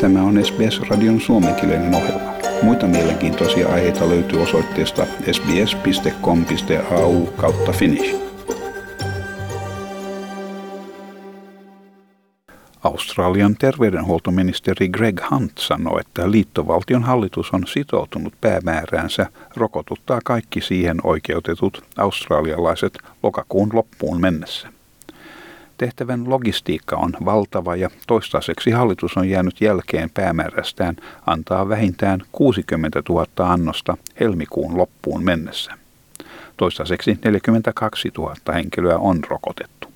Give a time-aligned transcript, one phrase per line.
[0.00, 2.32] Tämä on SBS-radion suomenkielinen ohjelma.
[2.62, 8.16] Muita mielenkiintoisia aiheita löytyy osoitteesta sbs.com.au kautta finnish.
[12.82, 19.26] Australian terveydenhuoltoministeri Greg Hunt sanoi, että liittovaltion hallitus on sitoutunut päämääräänsä
[19.56, 24.79] rokotuttaa kaikki siihen oikeutetut australialaiset lokakuun loppuun mennessä.
[25.80, 33.26] Tehtävän logistiikka on valtava ja toistaiseksi hallitus on jäänyt jälkeen päämäärästään antaa vähintään 60 000
[33.38, 35.72] annosta helmikuun loppuun mennessä.
[36.56, 39.88] Toistaiseksi 42 000 henkilöä on rokotettu.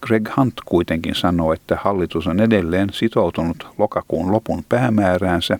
[0.00, 5.58] Greg Hunt kuitenkin sanoi, että hallitus on edelleen sitoutunut lokakuun lopun päämääräänsä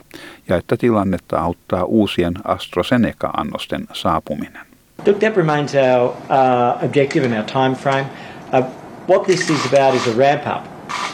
[0.48, 4.66] ja että tilannetta auttaa uusien AstraZeneca-annosten saapuminen.
[5.06, 8.06] Look, that remains our uh, objective and our time frame.
[8.58, 10.68] Uh, what this is about is a ramp up,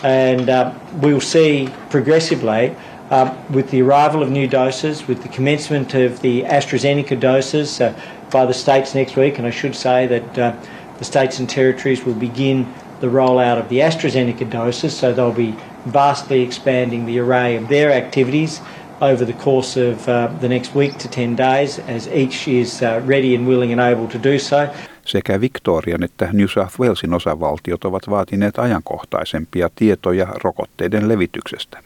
[0.04, 2.74] and uh, we'll see progressively
[3.10, 7.96] uh, with the arrival of new doses, with the commencement of the AstraZeneca doses uh,
[8.32, 10.56] by the states next week, and I should say that uh,
[10.98, 12.66] the states and territories will begin
[12.98, 15.54] the rollout of the AstraZeneca doses, so they'll be
[15.84, 18.60] vastly expanding the array of their activities
[19.02, 23.00] over the course of uh, the next week to 10 days as each is uh,
[23.04, 24.74] ready and willing and able to do so.
[25.04, 31.82] Sekä Victorian että New South Walesin osavaltiot ovat vaatineet ajankohtaisempia tietoja rokotteiden levityksestä.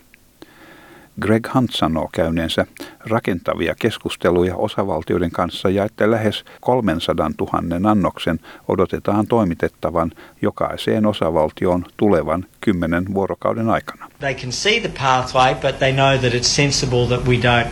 [1.20, 2.66] Greg Hunt sanoo käyneensä
[3.00, 12.46] rakentavia keskusteluja osavaltioiden kanssa ja että lähes 300 000 annoksen odotetaan toimitettavan jokaiseen osavaltioon tulevan
[12.60, 14.10] kymmenen vuorokauden aikana.
[14.18, 17.66] They can see the pathway, but they know that it's sensible that we don't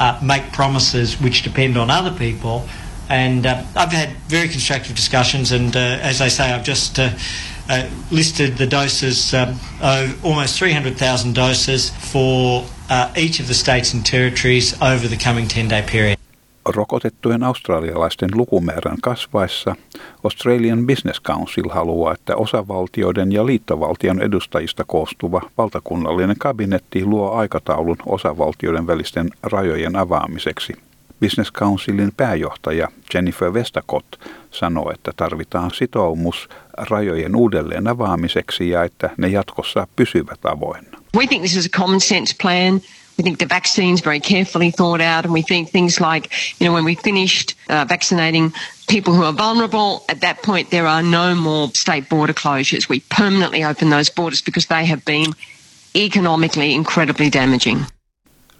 [0.00, 2.60] uh, make promises which depend on other people.
[3.12, 7.10] And uh, I've had very constructive discussions, and uh, as I say, I've just uh,
[7.68, 9.60] uh, listed the doses, um,
[10.22, 15.82] almost 300,000 doses for uh, each of the states and territories over the coming 10-day
[15.82, 16.16] period.
[16.64, 19.76] Rokotettujen australialaisten lukumäärän kasvaessa
[20.24, 28.86] Australian Business Council haluaa, että osavaltioiden ja liittovaltion edustajista koostuva valtakunnallinen kabinetti luo aikataulun osavaltioiden
[28.86, 30.72] välisten rajojen avaamiseksi.
[31.22, 34.06] Business Councilin pääjohtaja Jennifer Westacott
[34.50, 40.98] sanoi, että tarvitaan sitoumus rajojen uudelleen avaamiseksi ja että ne jatkossa pysyvät avoinna.
[41.16, 42.80] We think this is a common sense plan.
[43.18, 46.28] We think the vaccine's very carefully thought out, and we think things like,
[46.60, 48.52] you know, when we finished uh, vaccinating
[48.88, 52.88] people who are vulnerable, at that point there are no more state border closures.
[52.88, 55.32] We permanently open those borders because they have been
[55.94, 57.86] economically incredibly damaging.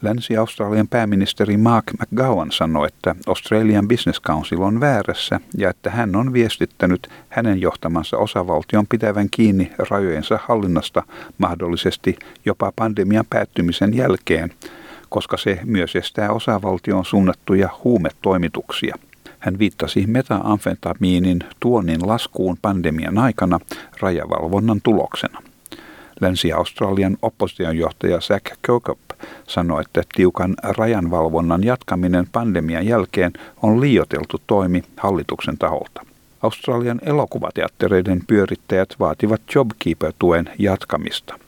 [0.03, 6.33] Länsi-Australian pääministeri Mark McGowan sanoi, että Australian Business Council on väärässä ja että hän on
[6.33, 11.03] viestittänyt hänen johtamansa osavaltion pitävän kiinni rajojensa hallinnasta
[11.39, 14.53] mahdollisesti jopa pandemian päättymisen jälkeen,
[15.09, 18.95] koska se myös estää osavaltioon suunnattuja huumetoimituksia.
[19.39, 23.59] Hän viittasi metaamfetamiinin tuonnin laskuun pandemian aikana
[24.01, 25.52] rajavalvonnan tuloksena.
[26.23, 28.99] Länsi-Australian oppositionjohtaja Zach Kirkup
[29.49, 36.07] sanoi, että tiukan rajanvalvonnan jatkaminen pandemian jälkeen on liioteltu toimi hallituksen taholta.
[36.43, 41.39] Australian elokuvateattereiden pyörittäjät vaativat JobKeeper-tuen jatkamista.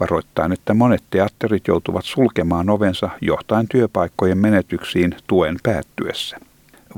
[0.00, 6.36] Varoittain, että monet teatterit joutuvat sulkemaan ovensa johtaen työpaikkojen menetyksiin tuen päättyessä.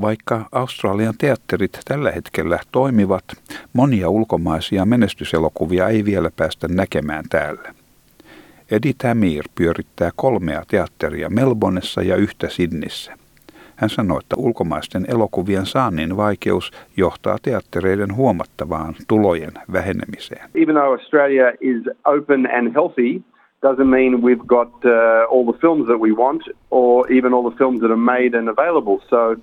[0.01, 3.25] Vaikka Australian teatterit tällä hetkellä toimivat,
[3.73, 7.75] monia ulkomaisia menestyselokuvia ei vielä päästä näkemään täällä.
[8.71, 13.12] Edi Tamir pyörittää kolmea teatteria Melbourneessa ja yhtä Sidnissä.
[13.77, 20.51] Hän sanoi, että ulkomaisten elokuvien saannin vaikeus johtaa teattereiden huomattavaan tulojen vähenemiseen.
[20.55, 23.21] Even though Australia is open and healthy,
[23.67, 24.93] doesn't mean we've got uh,
[25.31, 28.49] all the films that we want or even all the films that are made and
[28.49, 28.99] available.
[29.11, 29.37] So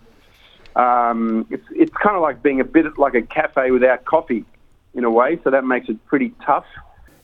[0.76, 4.46] um, it's, it's kind of like being a bit like a cafe without coffee
[4.96, 6.66] in a way, so that makes it pretty tough.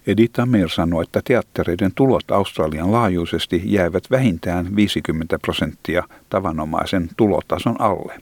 [0.07, 8.15] Edith Amir sanoi, että teattereiden tulot Australian laajuisesti jäävät vähintään 50 prosenttia tavanomaisen tulotason alle.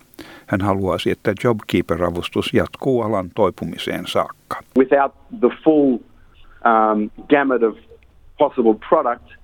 [0.47, 4.59] Hän haluaisi, että JobKeeper-avustus jatkuu alan toipumiseen saakka.
[4.77, 5.97] Without the full
[6.65, 7.77] um, gamut of
[8.37, 9.36] possible product,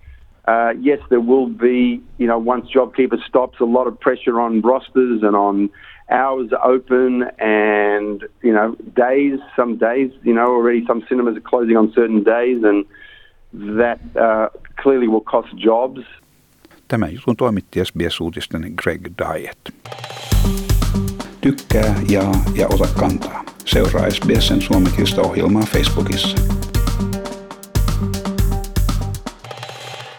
[0.47, 4.61] uh, yes, there will be, you know, once JobKeeper stops, a lot of pressure on
[4.61, 5.69] rosters and on
[6.09, 11.77] hours open and you know days some days you know already some cinemas are closing
[11.77, 12.85] on certain days and
[13.53, 16.01] that uh, clearly will cost jobs
[16.87, 19.57] Tämä jutun toimitti SBS-uutisten Greg Diet.
[21.41, 23.43] Tykkää, jaa ja ota kantaa.
[23.65, 26.62] Seuraa SBSn suomenkielistä ohjelmaa Facebookissa.